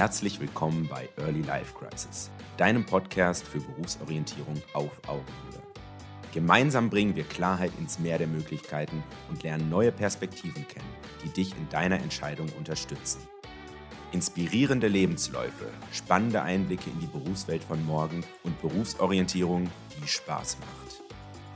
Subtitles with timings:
[0.00, 5.62] Herzlich willkommen bei Early Life Crisis, deinem Podcast für Berufsorientierung auf Augenhöhe.
[6.32, 10.88] Gemeinsam bringen wir Klarheit ins Meer der Möglichkeiten und lernen neue Perspektiven kennen,
[11.22, 13.20] die dich in deiner Entscheidung unterstützen.
[14.12, 19.68] Inspirierende Lebensläufe, spannende Einblicke in die Berufswelt von morgen und Berufsorientierung,
[20.02, 21.02] die Spaß macht.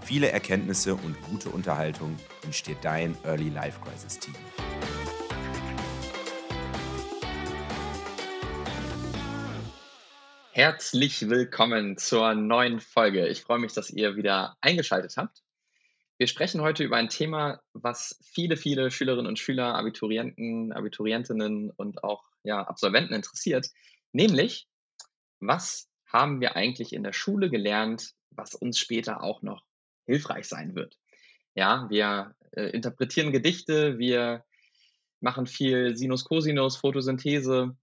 [0.02, 4.34] Viele Erkenntnisse und gute Unterhaltung entsteht dein Early Life Crisis Team.
[10.64, 13.28] Herzlich willkommen zur neuen Folge.
[13.28, 15.42] Ich freue mich, dass ihr wieder eingeschaltet habt.
[16.16, 22.02] Wir sprechen heute über ein Thema, was viele, viele Schülerinnen und Schüler, Abiturienten, Abiturientinnen und
[22.02, 23.68] auch ja, Absolventen interessiert,
[24.12, 24.66] nämlich
[25.38, 29.66] was haben wir eigentlich in der Schule gelernt, was uns später auch noch
[30.06, 30.96] hilfreich sein wird.
[31.54, 34.46] Ja, wir äh, interpretieren Gedichte, wir
[35.20, 37.76] machen viel Sinus, Cosinus, Photosynthese,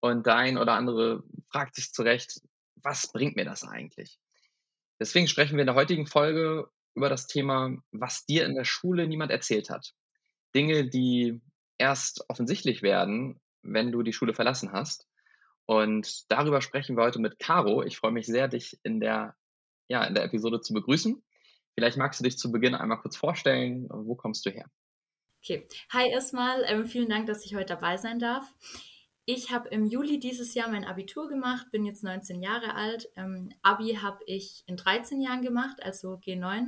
[0.00, 2.40] und der ein oder andere fragt sich zurecht,
[2.76, 4.18] was bringt mir das eigentlich?
[4.98, 9.06] Deswegen sprechen wir in der heutigen Folge über das Thema, was dir in der Schule
[9.06, 9.92] niemand erzählt hat.
[10.54, 11.40] Dinge, die
[11.78, 15.06] erst offensichtlich werden, wenn du die Schule verlassen hast.
[15.66, 17.82] Und darüber sprechen wir heute mit Caro.
[17.82, 19.36] Ich freue mich sehr, dich in der,
[19.88, 21.22] ja, in der Episode zu begrüßen.
[21.74, 23.86] Vielleicht magst du dich zu Beginn einmal kurz vorstellen.
[23.88, 24.66] Wo kommst du her?
[25.42, 25.66] Okay.
[25.92, 26.64] Hi erstmal.
[26.66, 28.52] Ähm, vielen Dank, dass ich heute dabei sein darf.
[29.32, 33.08] Ich habe im Juli dieses Jahr mein Abitur gemacht, bin jetzt 19 Jahre alt.
[33.14, 36.66] Ähm, Abi habe ich in 13 Jahren gemacht, also G9,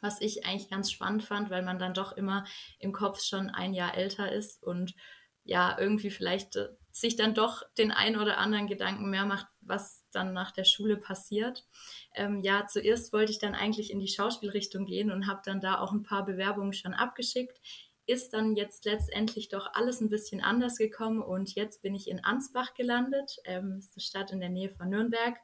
[0.00, 2.44] was ich eigentlich ganz spannend fand, weil man dann doch immer
[2.78, 4.94] im Kopf schon ein Jahr älter ist und
[5.42, 10.04] ja, irgendwie vielleicht äh, sich dann doch den ein oder anderen Gedanken mehr macht, was
[10.12, 11.66] dann nach der Schule passiert.
[12.14, 15.80] Ähm, ja, zuerst wollte ich dann eigentlich in die Schauspielrichtung gehen und habe dann da
[15.80, 17.60] auch ein paar Bewerbungen schon abgeschickt
[18.10, 22.24] ist dann jetzt letztendlich doch alles ein bisschen anders gekommen und jetzt bin ich in
[22.24, 25.36] Ansbach gelandet, ähm, ist eine Stadt in der Nähe von Nürnberg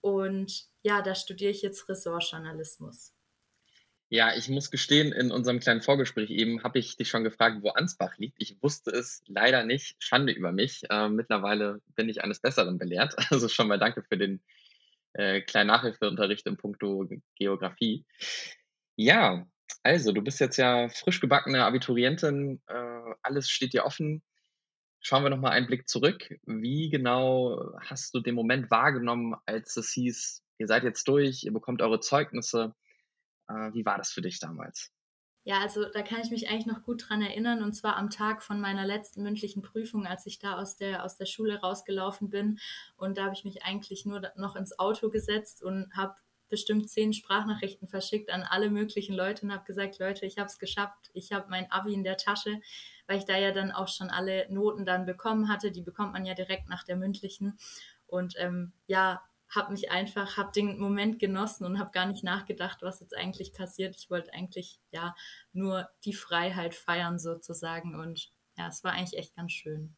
[0.00, 3.12] und ja, da studiere ich jetzt Ressortjournalismus.
[4.08, 7.70] Ja, ich muss gestehen, in unserem kleinen Vorgespräch eben habe ich dich schon gefragt, wo
[7.70, 8.36] Ansbach liegt.
[8.40, 9.96] Ich wusste es leider nicht.
[9.98, 10.82] Schande über mich.
[10.88, 13.16] Äh, mittlerweile bin ich eines Besseren belehrt.
[13.30, 14.40] Also schon mal danke für den
[15.14, 18.06] äh, kleinen Nachhilfeunterricht in puncto Geografie.
[18.94, 19.44] Ja,
[19.82, 24.22] also, du bist jetzt ja frisch gebackene Abiturientin, äh, alles steht dir offen.
[25.00, 26.28] Schauen wir nochmal einen Blick zurück.
[26.44, 31.52] Wie genau hast du den Moment wahrgenommen, als es hieß, ihr seid jetzt durch, ihr
[31.52, 32.74] bekommt eure Zeugnisse?
[33.48, 34.90] Äh, wie war das für dich damals?
[35.44, 38.42] Ja, also da kann ich mich eigentlich noch gut dran erinnern und zwar am Tag
[38.42, 42.58] von meiner letzten mündlichen Prüfung, als ich da aus der, aus der Schule rausgelaufen bin
[42.96, 46.16] und da habe ich mich eigentlich nur noch ins Auto gesetzt und habe
[46.48, 50.58] bestimmt zehn Sprachnachrichten verschickt an alle möglichen Leute und habe gesagt, Leute, ich habe es
[50.58, 52.60] geschafft, ich habe mein Abi in der Tasche,
[53.06, 55.70] weil ich da ja dann auch schon alle Noten dann bekommen hatte.
[55.70, 57.58] Die bekommt man ja direkt nach der mündlichen.
[58.06, 62.82] Und ähm, ja, habe mich einfach, habe den Moment genossen und habe gar nicht nachgedacht,
[62.82, 63.96] was jetzt eigentlich passiert.
[63.96, 65.14] Ich wollte eigentlich ja
[65.52, 69.96] nur die Freiheit feiern sozusagen und ja, es war eigentlich echt ganz schön.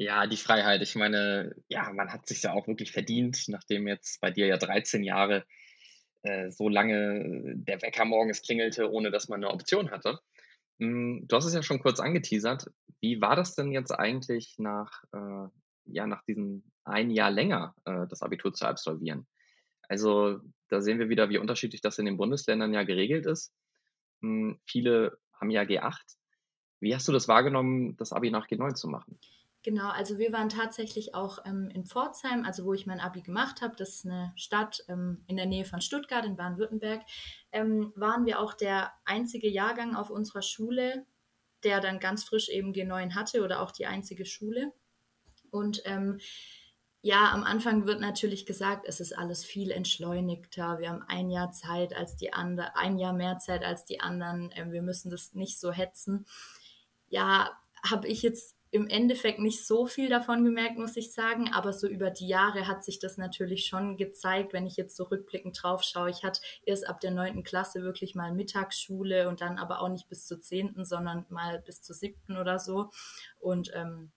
[0.00, 0.80] Ja, die Freiheit.
[0.80, 4.56] Ich meine, ja, man hat sich ja auch wirklich verdient, nachdem jetzt bei dir ja
[4.56, 5.44] 13 Jahre
[6.22, 10.18] äh, so lange der Wecker morgens klingelte, ohne dass man eine Option hatte.
[10.78, 12.70] Hm, du hast es ja schon kurz angeteasert.
[13.02, 15.48] Wie war das denn jetzt eigentlich nach, äh,
[15.84, 19.26] ja, nach diesem ein Jahr länger äh, das Abitur zu absolvieren?
[19.86, 20.40] Also
[20.70, 23.52] da sehen wir wieder, wie unterschiedlich das in den Bundesländern ja geregelt ist.
[24.22, 26.16] Hm, viele haben ja G8.
[26.80, 29.20] Wie hast du das wahrgenommen, das Abi nach G9 zu machen?
[29.62, 33.60] Genau, also wir waren tatsächlich auch ähm, in Pforzheim, also wo ich mein Abi gemacht
[33.60, 33.76] habe.
[33.76, 37.02] Das ist eine Stadt ähm, in der Nähe von Stuttgart in Baden-Württemberg.
[37.52, 41.04] Ähm, waren wir auch der einzige Jahrgang auf unserer Schule,
[41.62, 44.72] der dann ganz frisch eben G9 hatte oder auch die einzige Schule.
[45.50, 46.20] Und ähm,
[47.02, 50.78] ja, am Anfang wird natürlich gesagt, es ist alles viel entschleunigter.
[50.78, 54.50] Wir haben ein Jahr Zeit als die anderen, ein Jahr mehr Zeit als die anderen.
[54.54, 56.24] Ähm, wir müssen das nicht so hetzen.
[57.08, 61.72] Ja, habe ich jetzt im Endeffekt nicht so viel davon gemerkt, muss ich sagen, aber
[61.72, 65.60] so über die Jahre hat sich das natürlich schon gezeigt, wenn ich jetzt so rückblickend
[65.60, 66.10] drauf schaue.
[66.10, 70.08] Ich hatte erst ab der neunten Klasse wirklich mal Mittagsschule und dann aber auch nicht
[70.08, 72.90] bis zur zehnten, sondern mal bis zur siebten oder so.
[73.40, 74.12] Und ähm,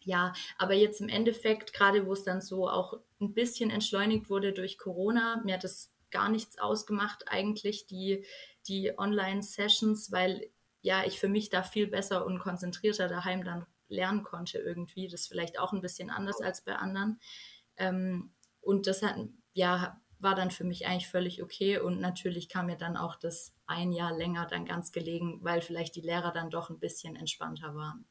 [0.00, 4.52] ja, aber jetzt im Endeffekt, gerade wo es dann so auch ein bisschen entschleunigt wurde
[4.52, 8.26] durch Corona, mir hat das gar nichts ausgemacht eigentlich, die,
[8.68, 10.50] die Online-Sessions, weil
[10.82, 15.08] ja, ich für mich da viel besser und konzentrierter daheim dann lernen konnte irgendwie.
[15.08, 17.20] Das ist vielleicht auch ein bisschen anders als bei anderen.
[17.76, 19.16] Ähm, und das hat,
[19.52, 21.78] ja, war dann für mich eigentlich völlig okay.
[21.78, 25.96] Und natürlich kam mir dann auch das ein Jahr länger dann ganz gelegen, weil vielleicht
[25.96, 28.06] die Lehrer dann doch ein bisschen entspannter waren.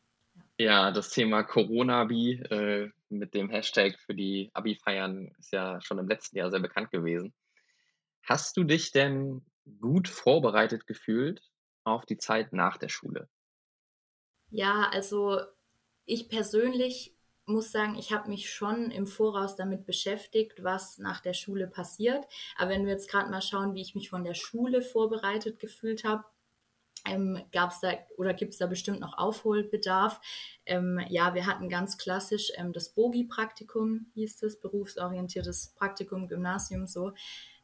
[0.57, 0.91] Ja.
[0.91, 6.37] Das Thema Corona-Abi äh, mit dem Hashtag für die Abi-Feiern ist ja schon im letzten
[6.37, 7.33] Jahr sehr bekannt gewesen.
[8.23, 9.45] Hast du dich denn
[9.79, 11.41] gut vorbereitet gefühlt
[11.83, 13.27] auf die Zeit nach der Schule?
[14.49, 15.41] Ja, also
[16.05, 17.15] ich persönlich
[17.45, 22.25] muss sagen, ich habe mich schon im Voraus damit beschäftigt, was nach der Schule passiert.
[22.57, 26.05] Aber wenn wir jetzt gerade mal schauen, wie ich mich von der Schule vorbereitet gefühlt
[26.05, 26.23] habe,
[27.05, 30.21] ähm, gab es da oder gibt es da bestimmt noch Aufholbedarf?
[30.65, 37.11] Ähm, ja, wir hatten ganz klassisch ähm, das Bogi-Praktikum, hieß es, berufsorientiertes Praktikum, Gymnasium so.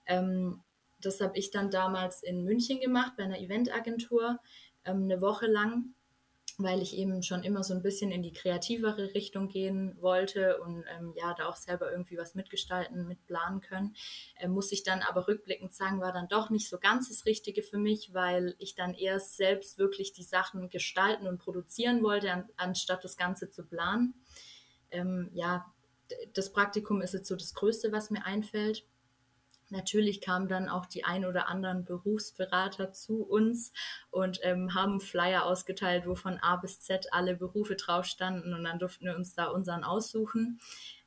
[0.05, 0.61] Ähm,
[0.99, 4.39] das habe ich dann damals in München gemacht bei einer Eventagentur,
[4.83, 5.93] ähm, eine Woche lang
[6.61, 10.83] weil ich eben schon immer so ein bisschen in die kreativere Richtung gehen wollte und
[10.97, 13.95] ähm, ja, da auch selber irgendwie was mitgestalten, mitplanen können.
[14.35, 17.63] Äh, muss ich dann aber rückblickend sagen, war dann doch nicht so ganz das Richtige
[17.63, 22.49] für mich, weil ich dann erst selbst wirklich die Sachen gestalten und produzieren wollte, an,
[22.57, 24.13] anstatt das Ganze zu planen.
[24.91, 25.65] Ähm, ja,
[26.33, 28.85] das Praktikum ist jetzt so das Größte, was mir einfällt.
[29.69, 33.71] Natürlich kamen dann auch die ein oder anderen Berufsberater zu uns
[34.09, 38.63] und ähm, haben Flyer ausgeteilt, wo von A bis Z alle Berufe drauf standen und
[38.63, 40.59] dann durften wir uns da unseren aussuchen,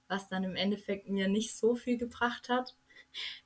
[0.09, 2.77] was dann im Endeffekt mir nicht so viel gebracht hat.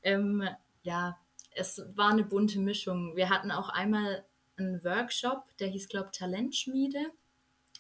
[0.03, 0.49] Ähm,
[0.83, 1.19] ja,
[1.55, 3.17] es war eine bunte Mischung.
[3.17, 4.25] Wir hatten auch einmal
[4.57, 7.11] einen Workshop, der hieß, glaube ich, Talentschmiede.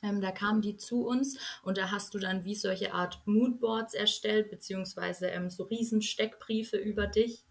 [0.02, 3.94] Ähm, da kamen die zu uns und da hast du dann wie solche Art Moodboards
[3.94, 7.44] erstellt, beziehungsweise ähm, so riesen Steckbriefe über dich.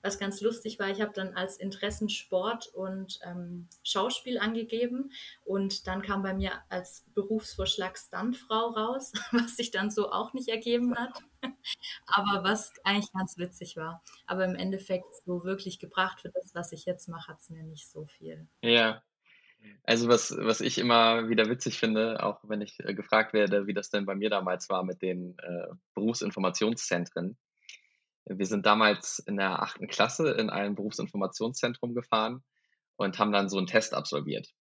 [0.00, 5.10] Was ganz lustig war, ich habe dann als Interessen Sport und ähm, Schauspiel angegeben
[5.44, 10.48] und dann kam bei mir als Berufsvorschlag Stuntfrau raus, was sich dann so auch nicht
[10.48, 11.18] ergeben hat,
[12.06, 14.02] aber was eigentlich ganz witzig war.
[14.26, 17.64] Aber im Endeffekt so wirklich gebracht für das, was ich jetzt mache, hat es mir
[17.64, 18.46] nicht so viel.
[18.62, 19.02] Ja,
[19.84, 23.74] also was, was ich immer wieder witzig finde, auch wenn ich äh, gefragt werde, wie
[23.74, 27.38] das denn bei mir damals war mit den äh, Berufsinformationszentren.
[28.26, 32.44] Wir sind damals in der achten Klasse in ein Berufsinformationszentrum gefahren
[32.96, 34.52] und haben dann so einen Test absolviert.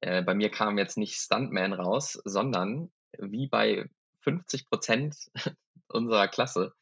[0.00, 3.88] Äh, bei mir kam jetzt nicht Stuntman raus, sondern wie bei
[4.20, 5.16] 50 Prozent
[5.88, 6.72] unserer Klasse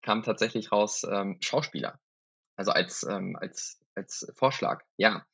[0.00, 1.98] kam tatsächlich raus ähm, Schauspieler.
[2.56, 4.82] Also als, ähm, als, als Vorschlag.
[4.96, 5.24] Ja,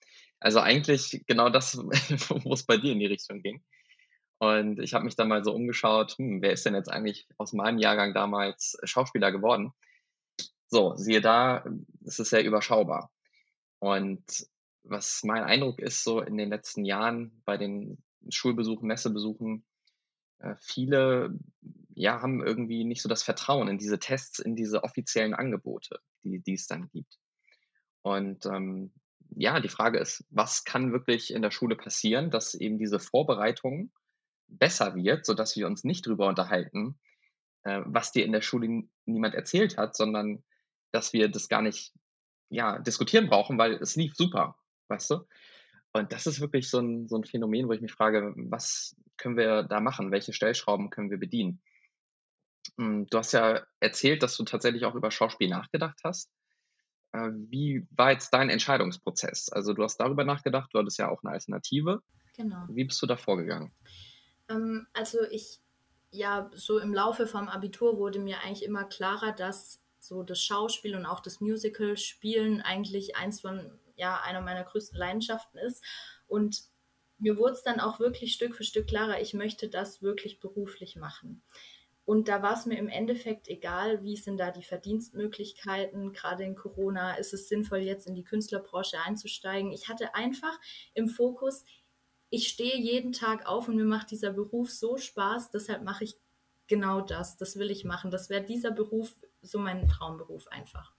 [0.40, 1.76] also eigentlich genau das,
[2.44, 3.62] wo es bei dir in die Richtung ging.
[4.38, 7.52] Und ich habe mich dann mal so umgeschaut, hm, wer ist denn jetzt eigentlich aus
[7.52, 9.73] meinem Jahrgang damals Schauspieler geworden?
[10.69, 11.64] So, siehe da,
[12.05, 13.11] es ist sehr überschaubar.
[13.81, 14.23] Und
[14.85, 19.64] was mein Eindruck ist, so in den letzten Jahren bei den Schulbesuchen, Messebesuchen,
[20.38, 21.37] äh, viele
[21.99, 26.38] ja, haben irgendwie nicht so das Vertrauen in diese Tests, in diese offiziellen Angebote, die,
[26.38, 27.19] die es dann gibt.
[28.02, 28.93] Und ähm,
[29.30, 33.92] ja, die Frage ist, was kann wirklich in der Schule passieren, dass eben diese Vorbereitung
[34.46, 36.98] besser wird, sodass wir uns nicht drüber unterhalten,
[37.64, 40.42] äh, was dir in der Schule niemand erzählt hat, sondern
[40.92, 41.92] dass wir das gar nicht
[42.48, 44.56] ja, diskutieren brauchen, weil es lief super,
[44.88, 45.26] weißt du?
[45.92, 49.36] Und das ist wirklich so ein, so ein Phänomen, wo ich mich frage, was können
[49.36, 50.10] wir da machen?
[50.10, 51.60] Welche Stellschrauben können wir bedienen?
[52.78, 56.31] Hm, du hast ja erzählt, dass du tatsächlich auch über Schauspiel nachgedacht hast.
[57.12, 59.49] Äh, wie war jetzt dein Entscheidungsprozess?
[59.49, 62.03] Also du hast darüber nachgedacht, du hattest ja auch eine Alternative.
[62.36, 62.65] Genau.
[62.69, 63.72] Wie bist du da vorgegangen?
[64.48, 65.60] Ähm, also ich,
[66.10, 70.94] ja, so im Laufe vom Abitur wurde mir eigentlich immer klarer, dass so das Schauspiel
[70.94, 75.84] und auch das Musical-Spielen eigentlich eins von, ja, einer meiner größten Leidenschaften ist.
[76.27, 76.62] Und
[77.19, 80.96] mir wurde es dann auch wirklich Stück für Stück klarer, ich möchte das wirklich beruflich
[80.96, 81.43] machen.
[82.08, 86.15] Und da war es mir im Endeffekt egal, wie sind da die Verdienstmöglichkeiten.
[86.15, 89.72] Gerade in Corona ist es sinnvoll, jetzt in die Künstlerbranche einzusteigen.
[89.72, 90.58] Ich hatte einfach
[90.94, 91.67] im Fokus,
[92.31, 96.17] ich stehe jeden Tag auf und mir macht dieser Beruf so Spaß, deshalb mache ich
[96.67, 97.36] genau das.
[97.36, 98.10] Das will ich machen.
[98.10, 100.94] Das wäre dieser Beruf, so mein Traumberuf einfach.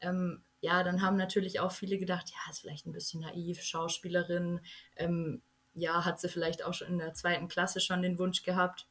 [0.00, 4.62] Ähm, ja, dann haben natürlich auch viele gedacht, ja, ist vielleicht ein bisschen naiv, Schauspielerin.
[4.96, 5.42] Ähm,
[5.74, 8.88] ja, hat sie vielleicht auch schon in der zweiten Klasse schon den Wunsch gehabt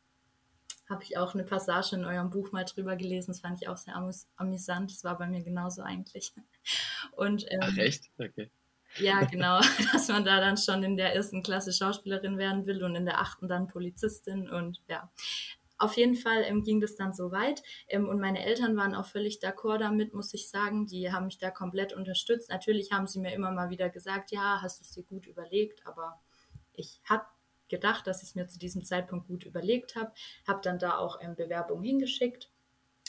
[0.90, 3.32] habe ich auch eine Passage in eurem Buch mal drüber gelesen.
[3.32, 4.92] Das fand ich auch sehr amüs amüsant.
[4.92, 6.34] Das war bei mir genauso eigentlich.
[7.16, 8.10] Und, ähm, Ach echt?
[8.18, 8.50] Okay.
[9.00, 9.60] Ja, genau,
[9.94, 13.20] dass man da dann schon in der ersten Klasse Schauspielerin werden will und in der
[13.20, 15.12] achten dann Polizistin und ja.
[15.80, 19.06] Auf jeden Fall ähm, ging das dann so weit ähm, und meine Eltern waren auch
[19.06, 20.88] völlig d'accord damit, muss ich sagen.
[20.88, 22.50] Die haben mich da komplett unterstützt.
[22.50, 25.86] Natürlich haben sie mir immer mal wieder gesagt, ja, hast du es dir gut überlegt,
[25.86, 26.20] aber
[26.74, 27.28] ich hatte
[27.70, 30.12] gedacht, dass ich es mir zu diesem Zeitpunkt gut überlegt habe,
[30.48, 32.50] habe dann da auch ähm, Bewerbungen hingeschickt.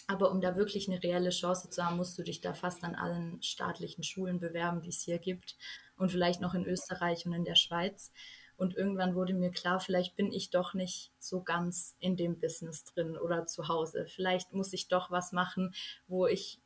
[0.06, 2.94] Aber um da wirklich eine reelle Chance zu haben, musst du dich da fast an
[2.94, 5.56] allen staatlichen Schulen bewerben, die es hier gibt
[5.98, 8.10] und vielleicht noch in Österreich und in der Schweiz.
[8.56, 12.84] Und irgendwann wurde mir klar, vielleicht bin ich doch nicht so ganz in dem Business
[12.84, 14.06] drin oder zu Hause.
[14.08, 15.74] Vielleicht muss ich doch was machen,
[16.08, 16.58] wo ich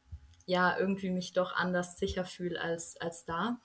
[0.46, 3.60] ja irgendwie mich doch anders sicher fühle als, als da.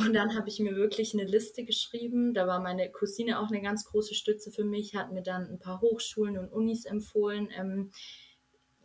[0.00, 2.32] Und dann habe ich mir wirklich eine Liste geschrieben.
[2.32, 5.58] Da war meine Cousine auch eine ganz große Stütze für mich, hat mir dann ein
[5.58, 7.90] paar Hochschulen und Unis empfohlen, ähm,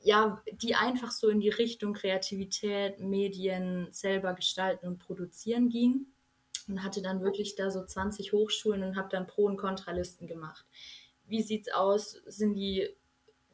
[0.01, 6.07] ja, die einfach so in die Richtung Kreativität, Medien selber gestalten und produzieren ging.
[6.67, 10.65] Und hatte dann wirklich da so 20 Hochschulen und habe dann Pro- und Kontralisten gemacht.
[11.27, 12.21] Wie sieht's aus?
[12.25, 12.89] Sind die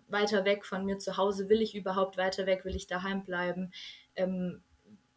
[0.07, 1.49] weiter weg von mir zu Hause?
[1.49, 2.63] Will ich überhaupt weiter weg?
[2.63, 3.73] Will ich daheim bleiben?
[4.15, 4.63] Ähm,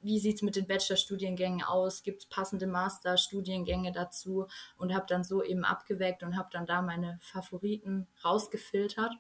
[0.05, 2.03] wie sieht es mit den Bachelorstudiengängen aus?
[2.03, 4.47] Gibt es passende Masterstudiengänge dazu?
[4.77, 9.13] Und habe dann so eben abgewägt und habe dann da meine Favoriten rausgefiltert.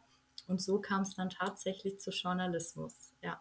[0.47, 3.41] Und so kam es dann tatsächlich zu Journalismus, ja.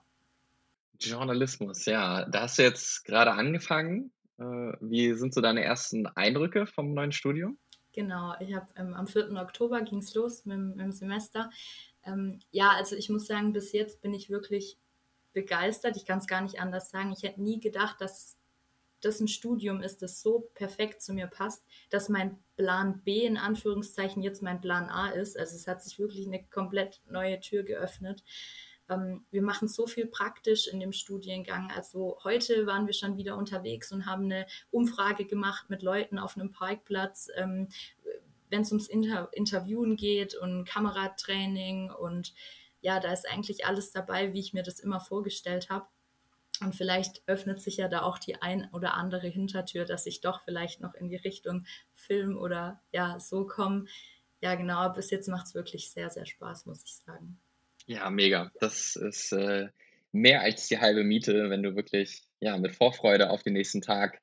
[0.99, 2.25] Journalismus, ja.
[2.25, 4.11] Da hast du jetzt gerade angefangen.
[4.37, 4.43] Äh,
[4.79, 7.57] wie sind so deine ersten Eindrücke vom neuen Studium?
[7.93, 9.31] Genau, ich habe ähm, am 4.
[9.33, 11.51] Oktober ging es los mit, mit, dem Semester.
[12.05, 14.77] Ähm, ja, also ich muss sagen, bis jetzt bin ich wirklich
[15.33, 15.97] begeistert.
[15.97, 17.11] Ich kann es gar nicht anders sagen.
[17.11, 18.37] Ich hätte nie gedacht, dass
[19.01, 23.37] das ein Studium ist, das so perfekt zu mir passt, dass mein Plan B in
[23.37, 25.37] Anführungszeichen jetzt mein Plan A ist.
[25.37, 28.23] Also es hat sich wirklich eine komplett neue Tür geöffnet.
[28.89, 31.71] Ähm, wir machen so viel praktisch in dem Studiengang.
[31.71, 36.37] Also heute waren wir schon wieder unterwegs und haben eine Umfrage gemacht mit Leuten auf
[36.37, 37.67] einem Parkplatz, ähm,
[38.49, 42.33] wenn es ums Inter Interviewen geht und Kameratraining und
[42.83, 45.87] ja, da ist eigentlich alles dabei, wie ich mir das immer vorgestellt habe.
[46.61, 50.43] Und vielleicht öffnet sich ja da auch die ein oder andere Hintertür, dass ich doch
[50.43, 53.85] vielleicht noch in die Richtung Film oder ja, so komme.
[54.41, 57.39] Ja, genau, bis jetzt macht es wirklich sehr, sehr Spaß, muss ich sagen.
[57.85, 58.51] Ja, mega.
[58.59, 59.69] Das ist äh,
[60.11, 64.21] mehr als die halbe Miete, wenn du wirklich ja, mit Vorfreude auf den nächsten Tag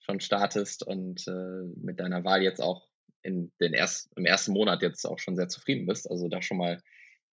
[0.00, 2.88] schon startest und äh, mit deiner Wahl jetzt auch
[3.22, 6.10] in den erst, im ersten Monat jetzt auch schon sehr zufrieden bist.
[6.10, 6.82] Also da schon mal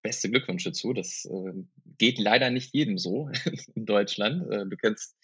[0.02, 0.94] beste Glückwünsche zu.
[0.94, 1.54] Das äh,
[1.98, 3.30] geht leider nicht jedem so
[3.76, 4.50] in Deutschland.
[4.52, 5.18] Äh, du kennst,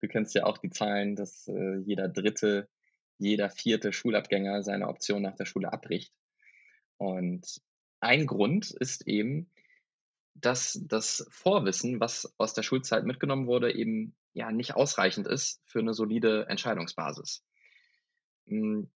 [0.00, 2.68] du kennst ja auch die Zahlen, dass äh, jeder dritte,
[3.18, 6.12] jeder vierte Schulabgänger seine Option nach der Schule abbricht.
[6.96, 7.60] Und
[8.00, 9.50] ein Grund ist eben,
[10.34, 15.80] dass das Vorwissen, was aus der Schulzeit mitgenommen wurde, eben ja nicht ausreichend ist für
[15.80, 17.44] eine solide Entscheidungsbasis.
[18.46, 18.90] Hm,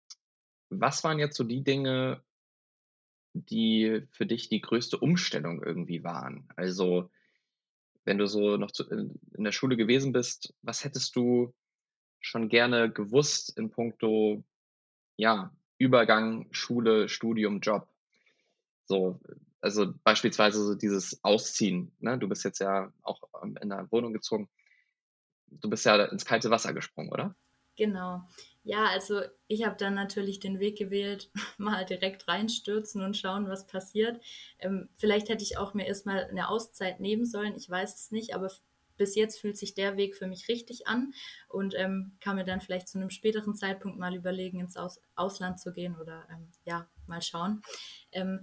[0.70, 2.24] was waren jetzt so die Dinge,
[3.34, 6.48] die für dich die größte Umstellung irgendwie waren?
[6.56, 7.10] Also,
[8.06, 11.54] wenn du so noch zu, in, der Schule gewesen bist, was hättest du
[12.20, 14.44] schon gerne gewusst in puncto,
[15.18, 17.88] ja, Übergang, Schule, Studium, Job?
[18.86, 19.20] So,
[19.62, 21.92] also beispielsweise so dieses Ausziehen.
[22.00, 22.18] Ne?
[22.18, 24.50] Du bist jetzt ja auch ähm, in der Wohnung gezogen.
[25.48, 27.36] Du bist ja ins kalte Wasser gesprungen, oder?
[27.82, 28.22] Genau.
[28.62, 33.66] Ja, also ich habe dann natürlich den Weg gewählt, mal direkt reinstürzen und schauen, was
[33.66, 34.22] passiert.
[34.60, 38.36] Ähm, vielleicht hätte ich auch mir erstmal eine Auszeit nehmen sollen, ich weiß es nicht,
[38.36, 38.52] aber
[38.98, 41.12] bis jetzt fühlt sich der Weg für mich richtig an
[41.50, 45.60] und ähm, kann mir dann vielleicht zu einem späteren Zeitpunkt mal überlegen, ins Aus Ausland
[45.60, 47.64] zu gehen oder ähm, ja, mal schauen.
[48.12, 48.42] Ähm,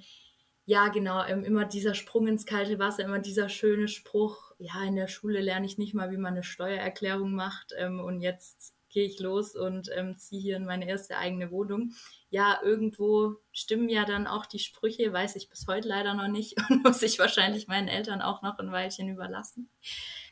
[0.64, 4.97] ja, genau, ähm, immer dieser Sprung ins kalte Wasser, immer dieser schöne Spruch, ja, in
[4.97, 9.07] der Schule lerne ich nicht mal, wie man eine Steuererklärung macht ähm, und jetzt gehe
[9.07, 11.92] ich los und ähm, ziehe hier in meine erste eigene Wohnung.
[12.30, 16.57] Ja, irgendwo stimmen ja dann auch die Sprüche, weiß ich bis heute leider noch nicht
[16.71, 19.68] und muss ich wahrscheinlich meinen Eltern auch noch ein Weilchen überlassen.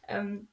[0.09, 0.49] Ähm,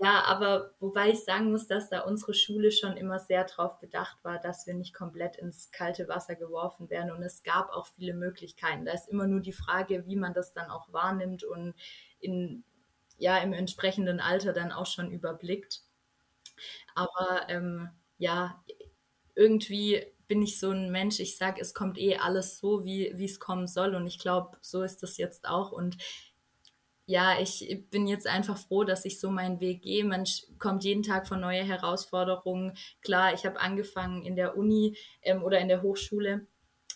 [0.00, 4.22] ja, aber wobei ich sagen muss, dass da unsere Schule schon immer sehr darauf bedacht
[4.22, 7.10] war, dass wir nicht komplett ins kalte Wasser geworfen werden.
[7.10, 8.84] Und es gab auch viele Möglichkeiten.
[8.84, 11.74] Da ist immer nur die Frage, wie man das dann auch wahrnimmt und
[12.20, 12.62] in,
[13.16, 15.82] ja, im entsprechenden Alter dann auch schon überblickt.
[16.94, 18.62] Aber ähm, ja,
[19.34, 23.40] irgendwie bin ich so ein Mensch, ich sage, es kommt eh alles so, wie es
[23.40, 23.94] kommen soll.
[23.94, 25.72] Und ich glaube, so ist das jetzt auch.
[25.72, 25.96] Und
[27.06, 30.04] ja, ich bin jetzt einfach froh, dass ich so meinen Weg gehe.
[30.04, 30.24] Man
[30.58, 32.76] kommt jeden Tag von neue Herausforderungen.
[33.00, 36.46] Klar, ich habe angefangen in der Uni ähm, oder in der Hochschule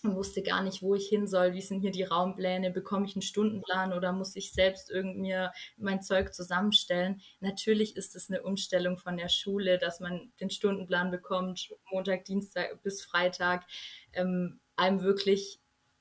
[0.03, 3.15] und wusste gar nicht, wo ich hin soll, wie sind hier die Raumpläne, bekomme ich
[3.15, 5.35] einen Stundenplan oder muss ich selbst irgendwie
[5.77, 7.21] mein Zeug zusammenstellen.
[7.39, 12.83] Natürlich ist es eine Umstellung von der Schule, dass man den Stundenplan bekommt, Montag, Dienstag
[12.83, 13.65] bis Freitag,
[14.11, 15.59] ähm, einem wirklich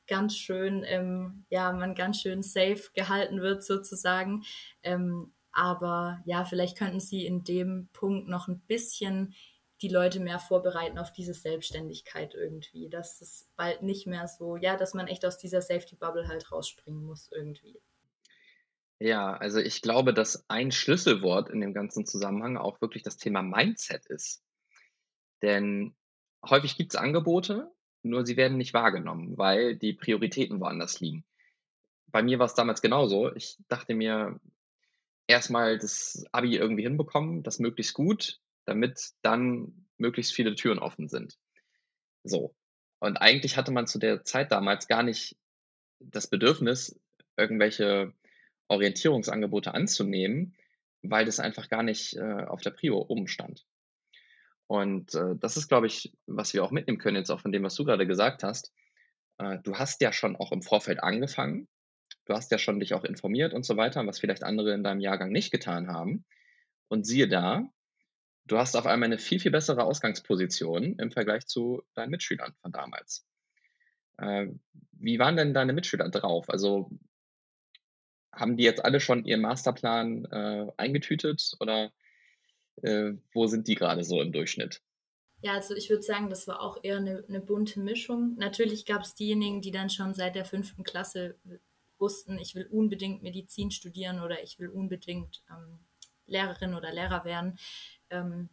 [0.09, 4.43] ganz schön, ähm, ja, man ganz schön safe gehalten wird sozusagen.
[4.83, 9.35] Ähm, aber ja, vielleicht könnten Sie in dem Punkt noch ein bisschen
[9.83, 14.77] die Leute mehr vorbereiten auf diese Selbstständigkeit irgendwie, dass es bald nicht mehr so, ja,
[14.77, 17.81] dass man echt aus dieser Safety Bubble halt rausspringen muss irgendwie.
[19.01, 23.43] Ja, also ich glaube, dass ein Schlüsselwort in dem ganzen Zusammenhang auch wirklich das Thema
[23.43, 24.45] Mindset ist.
[25.43, 25.97] Denn
[26.49, 27.69] häufig gibt es Angebote,
[28.03, 31.25] nur sie werden nicht wahrgenommen, weil die Prioritäten woanders liegen.
[32.07, 33.35] Bei mir war es damals genauso.
[33.35, 34.39] Ich dachte mir,
[35.27, 41.39] erstmal das Abi irgendwie hinbekommen, das möglichst gut, damit dann möglichst viele Türen offen sind.
[42.25, 42.55] So.
[42.99, 45.37] Und eigentlich hatte man zu der Zeit damals gar nicht
[45.99, 47.01] das Bedürfnis,
[47.37, 48.13] irgendwelche
[48.69, 50.57] Orientierungsangebote anzunehmen,
[51.03, 53.67] weil das einfach gar nicht äh, auf der Prio oben stand.
[54.67, 57.63] Und äh, das ist, glaube ich, was wir auch mitnehmen können, jetzt auch von dem,
[57.63, 58.73] was du gerade gesagt hast.
[59.39, 61.69] Äh, du hast ja schon auch im Vorfeld angefangen.
[62.25, 65.01] Du hast ja schon dich auch informiert und so weiter, was vielleicht andere in deinem
[65.01, 66.25] Jahrgang nicht getan haben.
[66.89, 67.69] Und siehe da,
[68.53, 72.71] du hast auf einmal eine viel, viel bessere Ausgangsposition im Vergleich zu deinen Mitschülern von
[72.71, 73.27] damals.
[74.19, 74.49] Äh,
[74.93, 76.51] wie waren denn deine Mitschüler drauf?
[76.51, 76.91] Also
[78.31, 81.93] haben die jetzt alle schon ihren Masterplan äh, eingetütet oder
[82.83, 84.83] äh, wo sind die gerade so im Durchschnitt?
[85.41, 88.37] Ja, also ich würde sagen, das war auch eher eine, eine bunte Mischung.
[88.37, 91.37] Natürlich gab es diejenigen, die dann schon seit der fünften Klasse
[91.99, 95.81] wussten, ich will unbedingt Medizin studieren oder ich will unbedingt ähm,
[96.27, 97.59] Lehrerin oder Lehrer werden.
[98.13, 98.49] Ähm,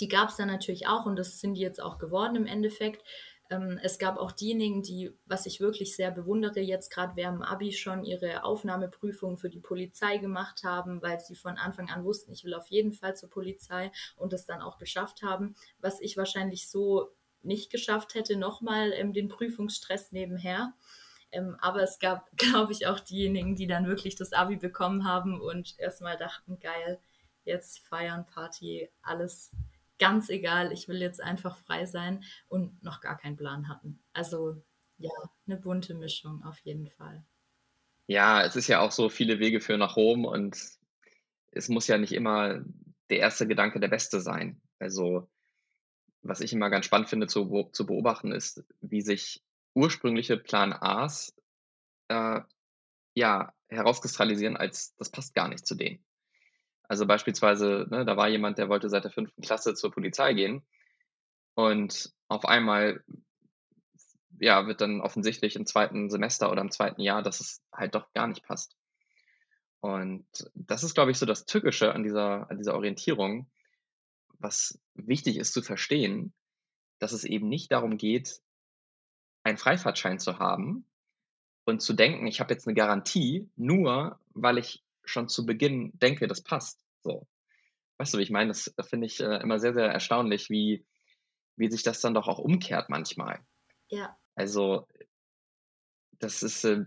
[0.00, 3.02] die gab es dann natürlich auch und das sind die jetzt auch geworden im Endeffekt.
[3.50, 7.42] Ähm, es gab auch diejenigen, die, was ich wirklich sehr bewundere, jetzt gerade während dem
[7.42, 12.32] Abi schon ihre Aufnahmeprüfung für die Polizei gemacht haben, weil sie von Anfang an wussten,
[12.32, 16.16] ich will auf jeden Fall zur Polizei und das dann auch geschafft haben, was ich
[16.16, 17.10] wahrscheinlich so
[17.42, 20.72] nicht geschafft hätte, nochmal ähm, den Prüfungsstress nebenher.
[21.30, 25.40] Ähm, aber es gab, glaube ich, auch diejenigen, die dann wirklich das Abi bekommen haben
[25.40, 26.98] und erstmal dachten, geil,
[27.44, 29.52] jetzt feiern, Party, alles
[29.98, 34.02] ganz egal, ich will jetzt einfach frei sein und noch gar keinen Plan hatten.
[34.12, 34.62] Also
[34.98, 35.10] ja,
[35.46, 37.24] eine bunte Mischung auf jeden Fall.
[38.06, 40.56] Ja, es ist ja auch so, viele Wege führen nach Rom und
[41.52, 42.62] es muss ja nicht immer
[43.10, 44.60] der erste Gedanke der beste sein.
[44.78, 45.28] Also
[46.22, 49.42] was ich immer ganz spannend finde zu, zu beobachten, ist, wie sich
[49.74, 51.34] ursprüngliche Plan A's
[52.08, 52.40] äh,
[53.14, 56.04] ja, herauskristallisieren als das passt gar nicht zu denen.
[56.88, 60.62] Also beispielsweise, ne, da war jemand, der wollte seit der fünften Klasse zur Polizei gehen
[61.54, 63.02] und auf einmal
[64.40, 68.12] ja, wird dann offensichtlich im zweiten Semester oder im zweiten Jahr, dass es halt doch
[68.12, 68.76] gar nicht passt.
[69.80, 73.50] Und das ist, glaube ich, so das Tückische an dieser, an dieser Orientierung,
[74.38, 76.32] was wichtig ist zu verstehen,
[76.98, 78.40] dass es eben nicht darum geht,
[79.42, 80.86] einen Freifahrtschein zu haben
[81.64, 86.26] und zu denken, ich habe jetzt eine Garantie, nur weil ich schon zu Beginn denke,
[86.26, 86.80] das passt.
[87.02, 87.26] So.
[87.98, 88.48] Weißt du, wie ich meine?
[88.48, 90.86] Das finde ich äh, immer sehr, sehr erstaunlich, wie,
[91.56, 93.40] wie sich das dann doch auch umkehrt manchmal.
[93.88, 94.16] Ja.
[94.34, 94.88] Also,
[96.18, 96.84] das ist äh,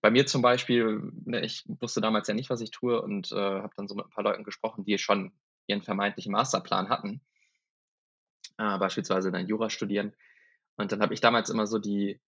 [0.00, 3.36] bei mir zum Beispiel, ne, ich wusste damals ja nicht, was ich tue und äh,
[3.36, 5.32] habe dann so mit ein paar Leuten gesprochen, die schon
[5.66, 7.20] ihren vermeintlichen Masterplan hatten.
[8.58, 10.14] Äh, beispielsweise dann Jura studieren.
[10.76, 12.20] Und dann habe ich damals immer so die,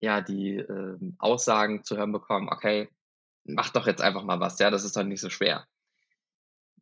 [0.00, 2.88] ja, die äh, Aussagen zu hören bekommen, okay,
[3.44, 5.66] mach doch jetzt einfach mal was, ja, das ist doch nicht so schwer.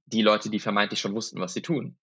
[0.07, 1.97] Die Leute, die vermeintlich schon wussten, was sie tun.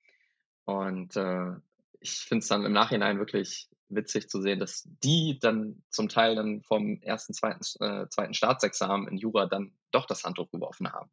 [0.66, 1.52] Und äh,
[2.00, 6.36] ich finde es dann im Nachhinein wirklich witzig zu sehen, dass die dann zum Teil
[6.36, 11.10] dann vom ersten, zweiten, äh, zweiten Staatsexamen in Jura dann doch das Handtuch geworfen haben.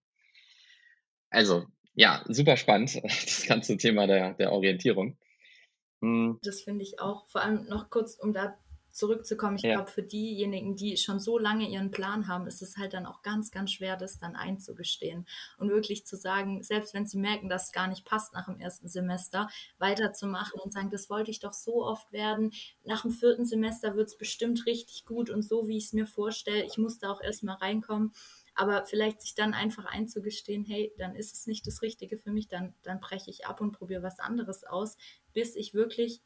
[1.30, 5.18] Also, ja, super spannend, das ganze Thema der, der Orientierung.
[6.02, 6.38] Hm.
[6.42, 8.58] Das finde ich auch, vor allem noch kurz, um da
[8.96, 9.74] zurückzukommen, ich ja.
[9.74, 13.22] glaube, für diejenigen, die schon so lange ihren Plan haben, ist es halt dann auch
[13.22, 15.26] ganz, ganz schwer, das dann einzugestehen
[15.58, 18.58] und wirklich zu sagen, selbst wenn sie merken, dass es gar nicht passt nach dem
[18.58, 22.52] ersten Semester, weiterzumachen und sagen, das wollte ich doch so oft werden.
[22.84, 26.06] Nach dem vierten Semester wird es bestimmt richtig gut und so, wie ich es mir
[26.06, 26.64] vorstelle.
[26.64, 28.12] Ich muss da auch erstmal reinkommen.
[28.58, 32.48] Aber vielleicht sich dann einfach einzugestehen, hey, dann ist es nicht das Richtige für mich,
[32.48, 34.96] dann, dann breche ich ab und probiere was anderes aus,
[35.34, 36.22] bis ich wirklich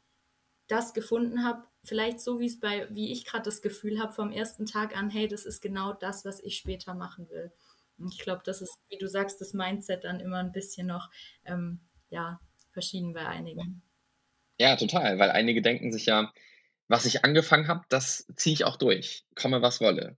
[0.71, 4.31] das gefunden habe, vielleicht so wie es bei, wie ich gerade das Gefühl habe vom
[4.31, 7.51] ersten Tag an, hey, das ist genau das, was ich später machen will.
[7.97, 11.09] Und ich glaube, das ist, wie du sagst, das Mindset dann immer ein bisschen noch,
[11.45, 12.39] ähm, ja,
[12.71, 13.83] verschieden bei einigen.
[14.59, 16.31] Ja, total, weil einige denken sich ja,
[16.87, 20.17] was ich angefangen habe, das ziehe ich auch durch, komme was wolle.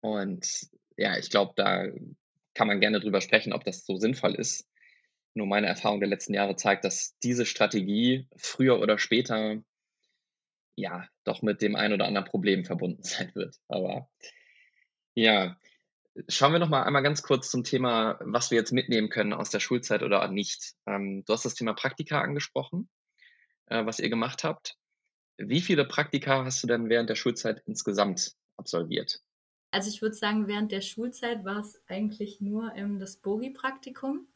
[0.00, 1.86] Und ja, ich glaube, da
[2.54, 4.68] kann man gerne drüber sprechen, ob das so sinnvoll ist.
[5.34, 9.62] Nur meine Erfahrung der letzten Jahre zeigt, dass diese Strategie früher oder später
[10.76, 13.56] ja doch mit dem ein oder anderen Problem verbunden sein wird.
[13.68, 14.08] Aber
[15.14, 15.56] ja,
[16.28, 19.50] schauen wir noch mal einmal ganz kurz zum Thema, was wir jetzt mitnehmen können aus
[19.50, 20.74] der Schulzeit oder nicht.
[20.86, 22.88] Ähm, du hast das Thema Praktika angesprochen,
[23.66, 24.76] äh, was ihr gemacht habt.
[25.38, 29.22] Wie viele Praktika hast du denn während der Schulzeit insgesamt absolviert?
[29.70, 34.28] Also ich würde sagen, während der Schulzeit war es eigentlich nur ähm, das Bogi-Praktikum.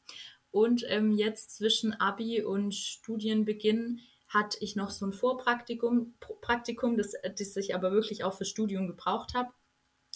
[0.51, 7.13] Und ähm, jetzt zwischen Abi und Studienbeginn hatte ich noch so ein Vorpraktikum, Praktikum, das,
[7.39, 9.51] das ich aber wirklich auch fürs Studium gebraucht habe.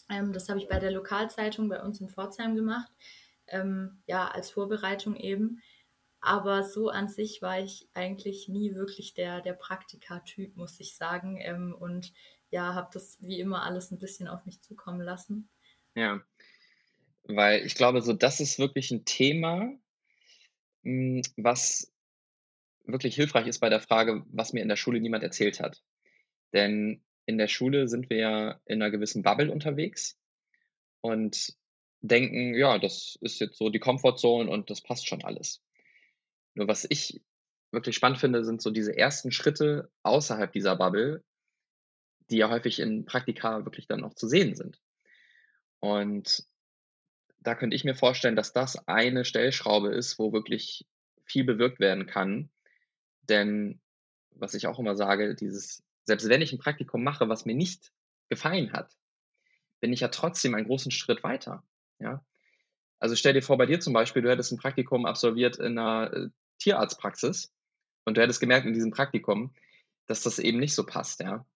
[0.08, 2.90] Ähm, das habe ich bei der Lokalzeitung bei uns in Pforzheim gemacht.
[3.46, 5.62] Ähm, ja, als Vorbereitung eben.
[6.20, 11.38] Aber so an sich war ich eigentlich nie wirklich der, der Praktika-Typ, muss ich sagen.
[11.40, 12.12] Ähm, und
[12.50, 15.48] ja, habe das wie immer alles ein bisschen auf mich zukommen lassen.
[15.94, 16.20] Ja,
[17.24, 19.72] weil ich glaube, so das ist wirklich ein Thema,
[20.82, 21.92] was
[22.84, 25.82] wirklich hilfreich ist bei der Frage, was mir in der Schule niemand erzählt hat.
[26.52, 30.18] Denn in der Schule sind wir ja in einer gewissen Bubble unterwegs
[31.00, 31.54] und
[32.00, 35.62] denken, ja, das ist jetzt so die Comfortzone und das passt schon alles.
[36.54, 37.22] Nur was ich
[37.72, 41.22] wirklich spannend finde, sind so diese ersten Schritte außerhalb dieser Bubble,
[42.30, 44.80] die ja häufig in Praktika wirklich dann auch zu sehen sind.
[45.80, 46.44] Und
[47.40, 50.86] da könnte ich mir vorstellen, dass das eine Stellschraube ist, wo wirklich
[51.24, 52.50] viel bewirkt werden kann.
[53.22, 53.80] Denn
[54.30, 57.92] was ich auch immer sage, dieses, selbst wenn ich ein Praktikum mache, was mir nicht
[58.28, 58.96] gefallen hat,
[59.80, 61.64] bin ich ja trotzdem einen großen Schritt weiter.
[61.98, 62.24] Ja?
[62.98, 66.12] Also stell dir vor, bei dir zum Beispiel, du hättest ein Praktikum absolviert in einer
[66.12, 67.52] äh, Tierarztpraxis
[68.04, 69.54] und du hättest gemerkt in diesem Praktikum,
[70.06, 71.46] dass das eben nicht so passt, ja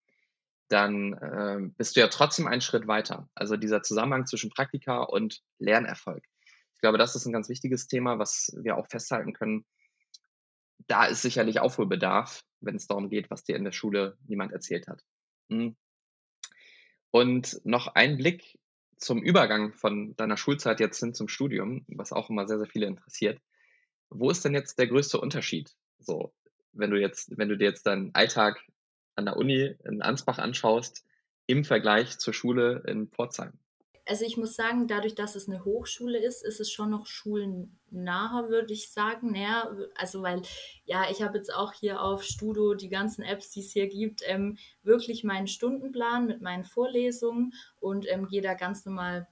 [0.68, 3.29] dann äh, bist du ja trotzdem einen Schritt weiter.
[3.35, 6.24] Also dieser Zusammenhang zwischen Praktika und Lernerfolg.
[6.74, 9.64] Ich glaube, das ist ein ganz wichtiges Thema, was wir auch festhalten können.
[10.87, 14.88] Da ist sicherlich Aufholbedarf, wenn es darum geht, was dir in der Schule niemand erzählt
[14.88, 15.03] hat.
[15.50, 15.77] Hm.
[17.11, 18.59] Und noch ein Blick
[18.96, 22.87] zum Übergang von deiner Schulzeit jetzt hin zum Studium, was auch immer sehr, sehr viele
[22.87, 23.40] interessiert.
[24.11, 25.74] Wo ist denn jetzt der größte Unterschied?
[25.98, 26.35] So,
[26.72, 28.61] wenn du jetzt, wenn du dir jetzt deinen Alltag
[29.16, 31.05] an der Uni in Ansbach anschaust
[31.46, 33.53] im Vergleich zur Schule in Pforzheim?
[34.07, 38.48] Also ich muss sagen, dadurch, dass es eine Hochschule ist, ist es schon noch schulnaher,
[38.50, 39.33] würde ich sagen.
[39.33, 40.42] Naja, also weil,
[40.85, 44.20] ja, ich habe jetzt auch hier auf Studo die ganzen Apps, die es hier gibt,
[44.27, 49.27] ähm, wirklich meinen Stundenplan mit meinen Vorlesungen und ähm, gehe da ganz normal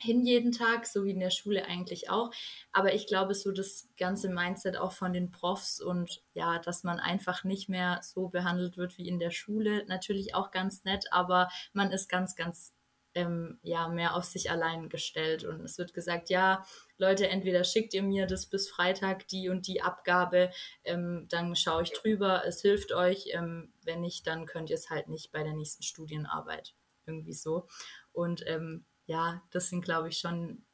[0.00, 2.30] hin jeden Tag, so wie in der Schule eigentlich auch.
[2.72, 7.00] Aber ich glaube, so das ganze Mindset auch von den Profs und ja, dass man
[7.00, 11.48] einfach nicht mehr so behandelt wird wie in der Schule, natürlich auch ganz nett, aber
[11.72, 12.74] man ist ganz, ganz
[13.14, 15.44] ähm, ja, mehr auf sich allein gestellt.
[15.44, 16.64] Und es wird gesagt, ja,
[16.98, 20.50] Leute, entweder schickt ihr mir das bis Freitag die und die Abgabe,
[20.84, 23.26] ähm, dann schaue ich drüber, es hilft euch.
[23.32, 26.74] Ähm, wenn nicht, dann könnt ihr es halt nicht bei der nächsten Studienarbeit.
[27.06, 27.68] Irgendwie so.
[28.12, 30.64] Und ähm, ja, das sind, glaube ich, schon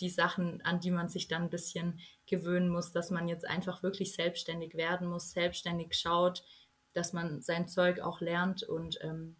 [0.00, 3.82] die Sachen, an die man sich dann ein bisschen gewöhnen muss, dass man jetzt einfach
[3.82, 6.44] wirklich selbstständig werden muss, selbstständig schaut,
[6.92, 9.36] dass man sein Zeug auch lernt und ähm,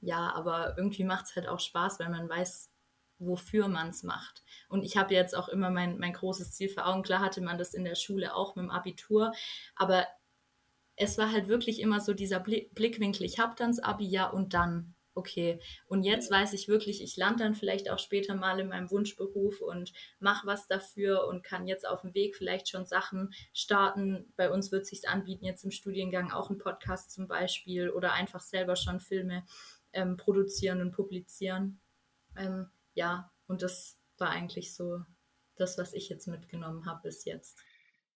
[0.00, 2.70] ja, aber irgendwie macht es halt auch Spaß, weil man weiß,
[3.18, 4.42] wofür man es macht.
[4.68, 7.02] Und ich habe jetzt auch immer mein, mein großes Ziel vor Augen.
[7.02, 9.32] Klar hatte man das in der Schule auch mit dem Abitur,
[9.76, 10.06] aber
[10.96, 14.54] es war halt wirklich immer so dieser Blickwinkel, ich habe dann das Abi, ja und
[14.54, 18.68] dann okay, und jetzt weiß ich wirklich, ich lande dann vielleicht auch später mal in
[18.68, 23.34] meinem Wunschberuf und mache was dafür und kann jetzt auf dem Weg vielleicht schon Sachen
[23.52, 24.32] starten.
[24.36, 28.14] Bei uns wird es sich anbieten, jetzt im Studiengang auch einen Podcast zum Beispiel oder
[28.14, 29.44] einfach selber schon Filme
[29.92, 31.80] ähm, produzieren und publizieren.
[32.36, 35.00] Ähm, ja, und das war eigentlich so
[35.56, 37.58] das, was ich jetzt mitgenommen habe bis jetzt.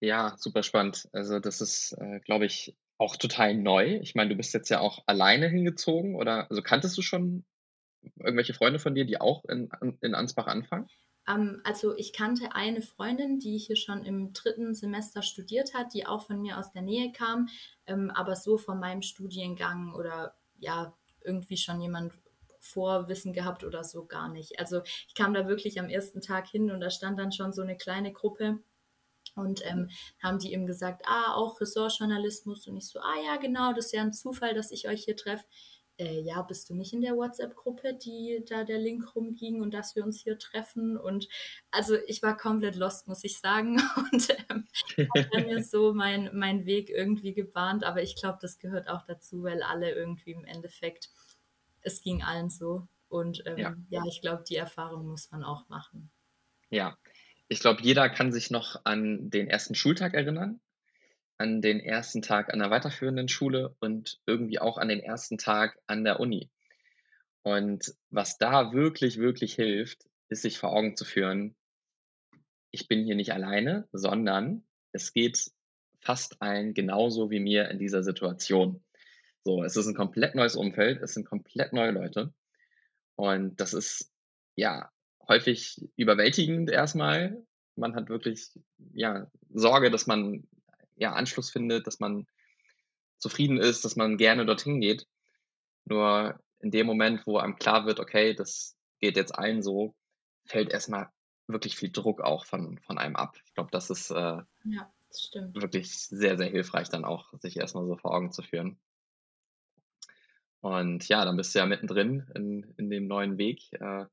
[0.00, 1.08] Ja, super spannend.
[1.12, 3.98] Also das ist, äh, glaube ich, auch total neu.
[4.02, 7.44] Ich meine, du bist jetzt ja auch alleine hingezogen oder also kanntest du schon
[8.20, 10.88] irgendwelche Freunde von dir, die auch in, in Ansbach anfangen?
[11.28, 16.06] Ähm, also ich kannte eine Freundin, die hier schon im dritten Semester studiert hat, die
[16.06, 17.48] auch von mir aus der Nähe kam,
[17.86, 22.12] ähm, aber so von meinem Studiengang oder ja, irgendwie schon jemand
[22.60, 24.58] Vorwissen gehabt oder so gar nicht.
[24.58, 27.62] Also ich kam da wirklich am ersten Tag hin und da stand dann schon so
[27.62, 28.58] eine kleine Gruppe
[29.34, 29.90] und ähm,
[30.22, 32.66] haben die ihm gesagt, ah, auch Ressortjournalismus.
[32.66, 35.16] Und ich so, ah ja, genau, das ist ja ein Zufall, dass ich euch hier
[35.16, 35.44] treffe.
[35.96, 39.94] Äh, ja, bist du nicht in der WhatsApp-Gruppe, die da der Link rumging und dass
[39.94, 40.96] wir uns hier treffen?
[40.96, 41.28] Und
[41.70, 43.80] also ich war komplett lost, muss ich sagen.
[44.12, 44.66] Und ähm,
[45.14, 47.84] habe mir so mein, mein Weg irgendwie gebahnt.
[47.84, 51.10] Aber ich glaube, das gehört auch dazu, weil alle irgendwie im Endeffekt,
[51.82, 52.88] es ging allen so.
[53.08, 53.76] Und ähm, ja.
[53.90, 56.10] ja, ich glaube, die Erfahrung muss man auch machen.
[56.70, 56.96] Ja,
[57.48, 60.60] ich glaube, jeder kann sich noch an den ersten Schultag erinnern,
[61.38, 65.78] an den ersten Tag an der weiterführenden Schule und irgendwie auch an den ersten Tag
[65.86, 66.50] an der Uni.
[67.42, 71.54] Und was da wirklich, wirklich hilft, ist sich vor Augen zu führen,
[72.70, 75.52] ich bin hier nicht alleine, sondern es geht
[76.00, 78.82] fast allen genauso wie mir in dieser Situation.
[79.42, 82.32] So, es ist ein komplett neues Umfeld, es sind komplett neue Leute.
[83.16, 84.10] Und das ist,
[84.56, 84.90] ja,
[85.28, 87.44] häufig überwältigend erstmal.
[87.76, 88.50] Man hat wirklich
[88.92, 90.46] ja, Sorge, dass man
[90.96, 92.26] ja, Anschluss findet, dass man
[93.18, 95.06] zufrieden ist, dass man gerne dorthin geht.
[95.84, 99.94] Nur in dem Moment, wo einem klar wird, okay, das geht jetzt allen so,
[100.46, 101.10] fällt erstmal
[101.46, 103.36] wirklich viel Druck auch von, von einem ab.
[103.44, 107.86] Ich glaube, das ist äh, ja, das wirklich sehr, sehr hilfreich, dann auch sich erstmal
[107.86, 108.78] so vor Augen zu führen.
[110.60, 113.70] Und ja, dann bist du ja mittendrin in, in dem neuen Weg.
[113.72, 114.06] Äh,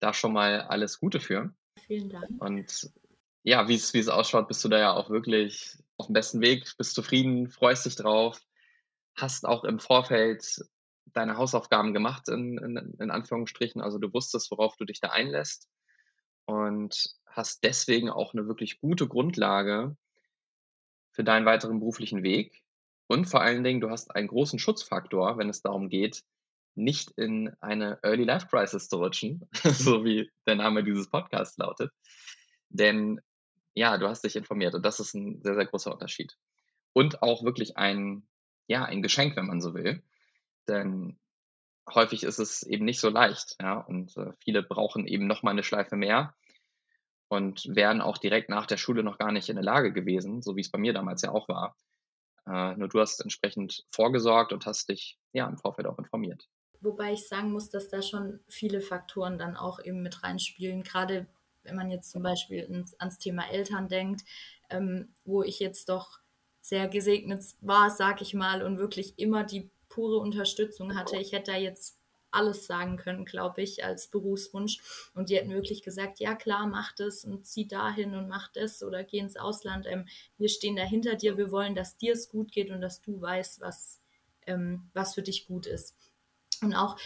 [0.00, 1.52] da schon mal alles Gute für.
[1.86, 2.28] Vielen Dank.
[2.40, 2.90] Und
[3.42, 6.94] ja, wie es, ausschaut, bist du da ja auch wirklich auf dem besten Weg, bist
[6.94, 8.40] zufrieden, freust dich drauf,
[9.16, 10.60] hast auch im Vorfeld
[11.06, 13.80] deine Hausaufgaben gemacht, in, in, in Anführungsstrichen.
[13.80, 15.68] Also du wusstest, worauf du dich da einlässt
[16.44, 19.96] und hast deswegen auch eine wirklich gute Grundlage
[21.12, 22.62] für deinen weiteren beruflichen Weg.
[23.06, 26.22] Und vor allen Dingen, du hast einen großen Schutzfaktor, wenn es darum geht,
[26.78, 31.92] nicht in eine Early Life Crisis zu rutschen, so wie der Name dieses Podcasts lautet.
[32.68, 33.20] Denn
[33.74, 36.36] ja, du hast dich informiert und das ist ein sehr, sehr großer Unterschied.
[36.92, 38.26] Und auch wirklich ein,
[38.66, 40.02] ja, ein Geschenk, wenn man so will.
[40.66, 41.18] Denn
[41.94, 45.52] häufig ist es eben nicht so leicht, ja, und äh, viele brauchen eben noch mal
[45.52, 46.34] eine Schleife mehr
[47.28, 50.56] und wären auch direkt nach der Schule noch gar nicht in der Lage gewesen, so
[50.56, 51.76] wie es bei mir damals ja auch war.
[52.46, 56.48] Äh, nur du hast entsprechend vorgesorgt und hast dich ja im Vorfeld auch informiert.
[56.80, 61.26] Wobei ich sagen muss, dass da schon viele Faktoren dann auch eben mit reinspielen, gerade
[61.64, 64.22] wenn man jetzt zum Beispiel ins, ans Thema Eltern denkt,
[64.70, 66.20] ähm, wo ich jetzt doch
[66.60, 71.16] sehr gesegnet war, sag ich mal, und wirklich immer die pure Unterstützung hatte.
[71.16, 71.98] Ich hätte da jetzt
[72.30, 75.10] alles sagen können, glaube ich, als Berufswunsch.
[75.14, 78.82] Und die hätten wirklich gesagt, ja klar, mach das und zieh dahin und mach das
[78.82, 79.86] oder geh ins Ausland.
[79.88, 83.00] Ähm, wir stehen da hinter dir, wir wollen, dass dir es gut geht und dass
[83.00, 84.02] du weißt, was,
[84.46, 85.96] ähm, was für dich gut ist.
[86.60, 86.96] Und auch,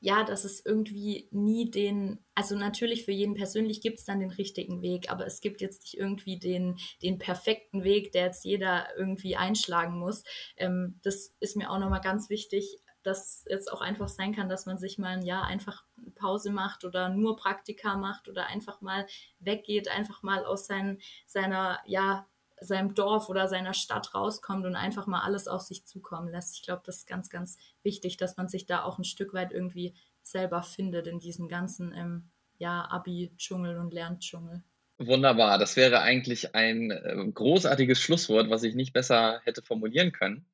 [0.00, 4.30] ja, dass es irgendwie nie den, also natürlich für jeden persönlich gibt es dann den
[4.30, 8.86] richtigen Weg, aber es gibt jetzt nicht irgendwie den, den perfekten Weg, der jetzt jeder
[8.96, 10.24] irgendwie einschlagen muss.
[10.56, 14.66] Ähm, das ist mir auch nochmal ganz wichtig, dass jetzt auch einfach sein kann, dass
[14.66, 19.06] man sich mal ein Jahr einfach Pause macht oder nur Praktika macht oder einfach mal
[19.38, 22.26] weggeht, einfach mal aus sein, seiner, ja,
[22.60, 26.56] seinem Dorf oder seiner Stadt rauskommt und einfach mal alles auf sich zukommen lässt.
[26.56, 29.52] Ich glaube, das ist ganz, ganz wichtig, dass man sich da auch ein Stück weit
[29.52, 34.62] irgendwie selber findet in diesem ganzen ähm, ja, Abi-Dschungel und Lerndschungel.
[34.98, 40.46] Wunderbar, das wäre eigentlich ein äh, großartiges Schlusswort, was ich nicht besser hätte formulieren können.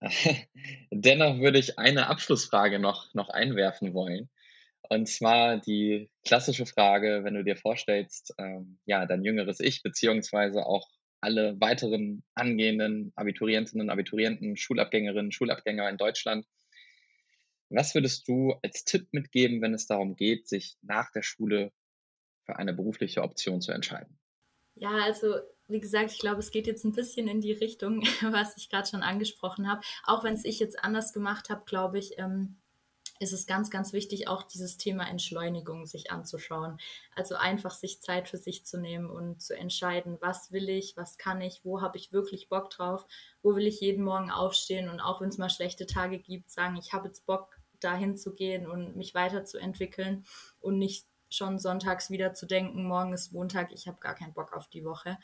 [0.90, 4.28] Dennoch würde ich eine Abschlussfrage noch, noch einwerfen wollen.
[4.88, 10.66] Und zwar die klassische Frage, wenn du dir vorstellst, ähm, ja, dein jüngeres Ich, beziehungsweise
[10.66, 10.88] auch
[11.20, 16.46] alle weiteren angehenden Abiturientinnen, Abiturienten, Schulabgängerinnen, Schulabgänger in Deutschland.
[17.70, 21.72] Was würdest du als Tipp mitgeben, wenn es darum geht, sich nach der Schule
[22.44, 24.18] für eine berufliche Option zu entscheiden?
[24.74, 25.34] Ja, also
[25.66, 28.88] wie gesagt, ich glaube, es geht jetzt ein bisschen in die Richtung, was ich gerade
[28.88, 29.82] schon angesprochen habe.
[30.04, 32.56] Auch wenn es ich jetzt anders gemacht habe, glaube ich, ähm,
[33.20, 36.78] ist es ganz, ganz wichtig, auch dieses Thema Entschleunigung sich anzuschauen.
[37.14, 41.18] Also einfach sich Zeit für sich zu nehmen und zu entscheiden, was will ich, was
[41.18, 43.06] kann ich, wo habe ich wirklich Bock drauf,
[43.42, 46.76] wo will ich jeden Morgen aufstehen und auch wenn es mal schlechte Tage gibt, sagen,
[46.76, 50.24] ich habe jetzt Bock, dahin zu gehen und mich weiterzuentwickeln
[50.60, 54.52] und nicht schon sonntags wieder zu denken, morgen ist Montag, ich habe gar keinen Bock
[54.52, 55.18] auf die Woche.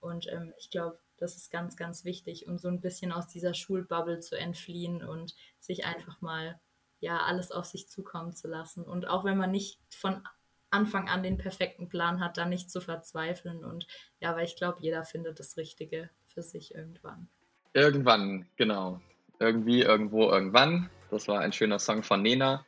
[0.00, 3.54] Und ähm, ich glaube, das ist ganz, ganz wichtig, um so ein bisschen aus dieser
[3.54, 6.60] Schulbubble zu entfliehen und sich einfach mal
[7.00, 8.84] ja alles auf sich zukommen zu lassen.
[8.84, 10.22] Und auch wenn man nicht von
[10.70, 13.64] Anfang an den perfekten Plan hat, dann nicht zu verzweifeln.
[13.64, 13.86] Und
[14.20, 17.28] ja, weil ich glaube, jeder findet das Richtige für sich irgendwann.
[17.72, 19.00] Irgendwann, genau.
[19.38, 20.90] Irgendwie, irgendwo, irgendwann.
[21.10, 22.64] Das war ein schöner Song von Nena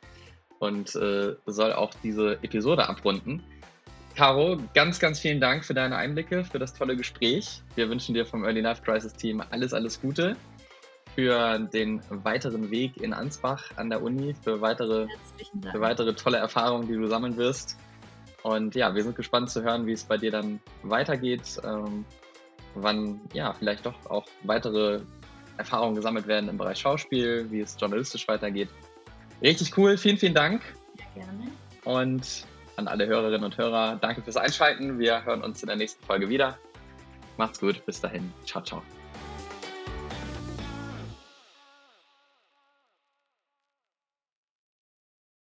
[0.59, 3.43] und äh, soll auch diese Episode abrunden.
[4.15, 7.61] Caro, ganz, ganz vielen Dank für deine Einblicke, für das tolle Gespräch.
[7.75, 10.35] Wir wünschen dir vom Early Life Crisis Team alles, alles Gute
[11.19, 15.05] für den weiteren Weg in Ansbach an der Uni, für weitere,
[15.69, 17.77] für weitere tolle Erfahrungen, die du sammeln wirst.
[18.43, 22.05] Und ja, wir sind gespannt zu hören, wie es bei dir dann weitergeht, ähm,
[22.73, 25.01] wann ja vielleicht doch auch weitere
[25.57, 28.69] Erfahrungen gesammelt werden im Bereich Schauspiel, wie es journalistisch weitergeht.
[29.41, 30.61] Richtig cool, vielen, vielen Dank.
[30.97, 31.51] Ja, gerne.
[31.83, 32.45] Und
[32.77, 34.99] an alle Hörerinnen und Hörer, danke fürs Einschalten.
[34.99, 36.57] Wir hören uns in der nächsten Folge wieder.
[37.35, 38.31] Macht's gut, bis dahin.
[38.45, 38.81] Ciao, ciao.